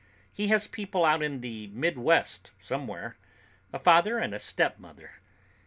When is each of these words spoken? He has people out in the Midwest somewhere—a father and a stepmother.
He 0.33 0.47
has 0.47 0.65
people 0.65 1.05
out 1.05 1.21
in 1.21 1.41
the 1.41 1.67
Midwest 1.67 2.53
somewhere—a 2.59 3.77
father 3.77 4.17
and 4.17 4.33
a 4.33 4.39
stepmother. 4.39 5.11